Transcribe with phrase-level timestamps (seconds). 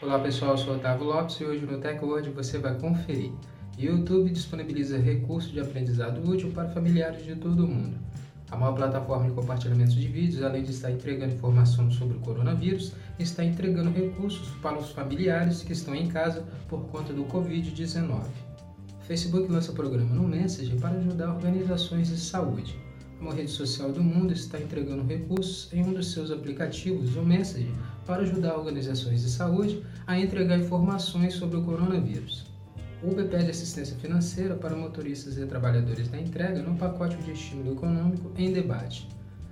[0.00, 3.32] Olá pessoal, eu sou Otávio Lopes e hoje no TechWord você vai conferir.
[3.76, 7.98] YouTube disponibiliza recursos de aprendizado útil para familiares de todo o mundo.
[8.48, 12.92] A maior plataforma de compartilhamento de vídeos, além de estar entregando informação sobre o coronavírus,
[13.18, 18.22] está entregando recursos para os familiares que estão em casa por conta do Covid-19.
[19.00, 22.78] Facebook lança programa no Message para ajudar organizações de saúde.
[23.20, 27.22] A maior rede social do mundo está entregando recursos em um dos seus aplicativos, o
[27.22, 27.74] Message,
[28.06, 32.46] para ajudar organizações de saúde a entregar informações sobre o coronavírus.
[33.02, 37.72] O Uber pede assistência financeira para motoristas e trabalhadores da entrega no pacote de estímulo
[37.72, 39.08] econômico em debate.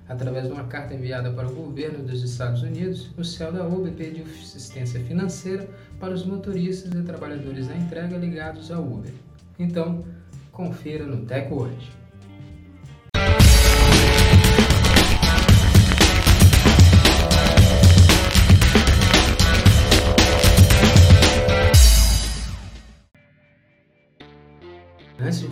[0.07, 3.91] Através de uma carta enviada para o governo dos Estados Unidos, o céu da Uber
[3.91, 9.13] pediu assistência financeira para os motoristas e trabalhadores da entrega ligados ao Uber.
[9.59, 10.05] Então,
[10.53, 11.96] confira no TechWord.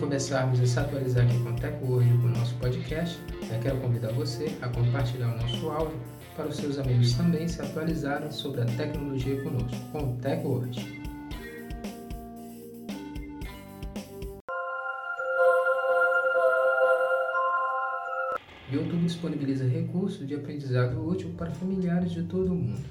[0.06, 3.20] Começarmos a se atualizar aqui com o TechWord e com o nosso podcast,
[3.52, 5.98] eu quero convidar você a compartilhar o nosso áudio
[6.36, 11.02] para os seus amigos também se atualizarem sobre a tecnologia conosco, com o TechWord.
[18.70, 22.86] YouTube disponibiliza recursos de aprendizado útil para familiares de todo o mundo.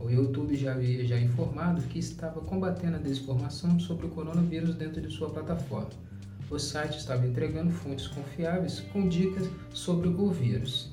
[0.00, 5.00] O YouTube já havia já informado que estava combatendo a desinformação sobre o coronavírus dentro
[5.00, 6.08] de sua plataforma.
[6.50, 10.90] O site estava entregando fontes confiáveis com dicas sobre o vírus.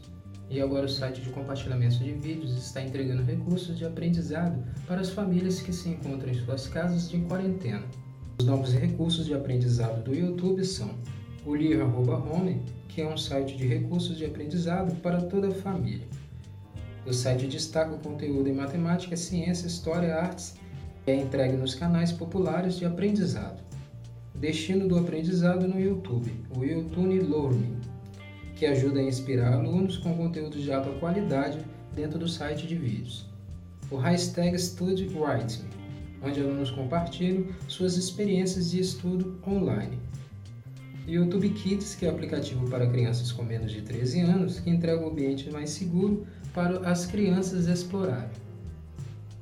[0.49, 5.09] E agora o site de compartilhamento de vídeos está entregando recursos de aprendizado para as
[5.09, 7.83] famílias que se encontram em suas casas de quarentena.
[8.37, 10.91] Os novos recursos de aprendizado do YouTube são
[11.45, 16.05] o Lear.home, que é um site de recursos de aprendizado para toda a família.
[17.05, 20.55] O site destaca o conteúdo em matemática, ciência, história, artes
[21.07, 23.63] e é entregue nos canais populares de aprendizado.
[24.39, 27.77] Destino do aprendizado no YouTube, o YouTube Learning,
[28.55, 31.59] que ajuda a inspirar alunos com conteúdos de alta qualidade
[31.93, 33.25] dentro do site de vídeos.
[33.89, 35.65] O hashtag Study Writing,
[36.21, 39.97] onde alunos compartilham suas experiências de estudo online
[41.07, 44.99] YouTube Kids, que é o aplicativo para crianças com menos de 13 anos, que entrega
[44.99, 48.31] um ambiente mais seguro para as crianças explorarem.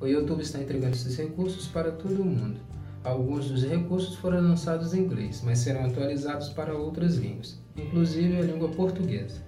[0.01, 2.59] O YouTube está entregando esses recursos para todo mundo.
[3.03, 8.41] Alguns dos recursos foram lançados em inglês, mas serão atualizados para outras línguas, inclusive a
[8.41, 9.41] língua portuguesa.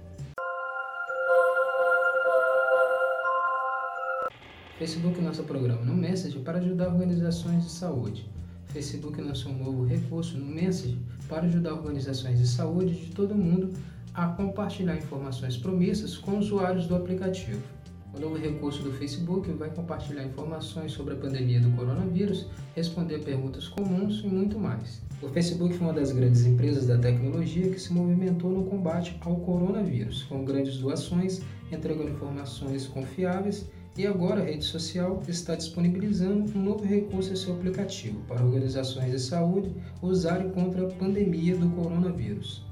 [4.78, 8.30] Facebook lança programa no Message para ajudar organizações de saúde.
[8.68, 11.00] Facebook lançou um novo recurso no Message
[11.30, 13.72] para ajudar organizações de saúde de todo o mundo
[14.14, 17.75] a compartilhar informações promissas com usuários do aplicativo.
[18.16, 23.68] O novo recurso do Facebook vai compartilhar informações sobre a pandemia do coronavírus, responder perguntas
[23.68, 25.02] comuns e muito mais.
[25.22, 29.36] O Facebook foi uma das grandes empresas da tecnologia que se movimentou no combate ao
[29.38, 36.64] coronavírus, com grandes doações, entregando informações confiáveis e agora a rede social está disponibilizando um
[36.64, 42.64] novo recurso em seu aplicativo para organizações de saúde usarem contra a pandemia do coronavírus.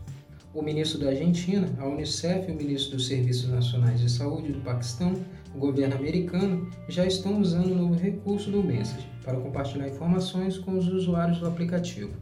[0.53, 4.61] O ministro da Argentina, a Unicef e o ministro dos Serviços Nacionais de Saúde do
[4.61, 5.13] Paquistão,
[5.55, 10.77] o governo americano, já estão usando o novo recurso do Message para compartilhar informações com
[10.77, 12.13] os usuários do aplicativo.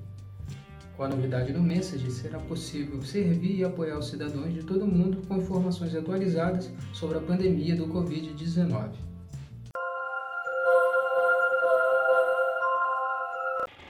[0.95, 4.87] Com a novidade do Message, será possível servir e apoiar os cidadãos de todo o
[4.87, 9.10] mundo com informações atualizadas sobre a pandemia do Covid-19.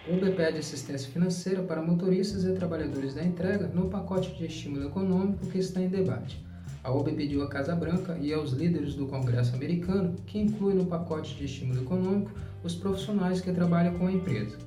[0.08, 5.46] Uber pede assistência financeira para motoristas e trabalhadores da entrega no pacote de estímulo econômico
[5.46, 6.44] que está em debate.
[6.84, 10.88] A Uber pediu à Casa Branca e aos líderes do Congresso americano que inclui no
[10.88, 12.32] pacote de estímulo econômico
[12.64, 14.58] os profissionais que trabalham com a empresa.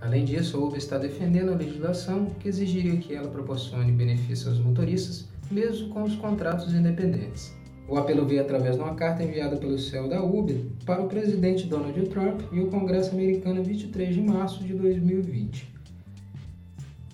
[0.00, 4.58] Além disso, a Uber está defendendo a legislação que exigiria que ela proporcione benefícios aos
[4.60, 7.52] motoristas, mesmo com os contratos independentes.
[7.88, 11.66] O apelo veio através de uma carta enviada pelo CEO da Uber para o presidente
[11.68, 15.72] Donald Trump e o Congresso americano em 23 de março de 2020.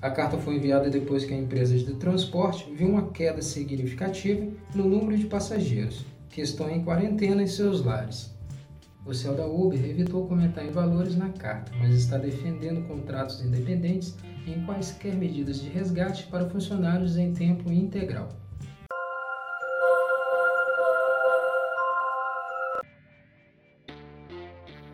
[0.01, 4.89] A carta foi enviada depois que a empresa de transporte viu uma queda significativa no
[4.89, 8.33] número de passageiros que estão em quarentena em seus lares.
[9.05, 14.15] O céu da Uber evitou comentar em valores na carta, mas está defendendo contratos independentes
[14.47, 18.42] em quaisquer medidas de resgate para funcionários em tempo integral.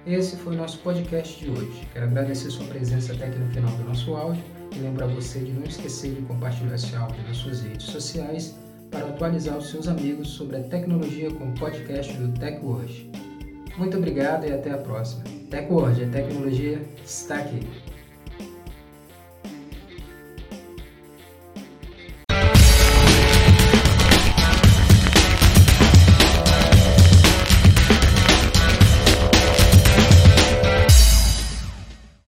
[0.06, 1.86] Esse foi o nosso podcast de hoje.
[1.92, 4.42] Quero agradecer sua presença até aqui no final do nosso áudio
[4.74, 8.54] e lembrar você de não esquecer de compartilhar esse áudio nas suas redes sociais
[8.90, 13.10] para atualizar os seus amigos sobre a tecnologia com o podcast do TechWord.
[13.76, 15.24] Muito obrigado e até a próxima.
[15.50, 17.60] TecWord, a tecnologia está aqui.